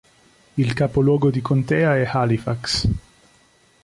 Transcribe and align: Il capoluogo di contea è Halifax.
Il 0.57 0.73
capoluogo 0.73 1.29
di 1.29 1.41
contea 1.41 1.95
è 1.95 2.09
Halifax. 2.11 2.87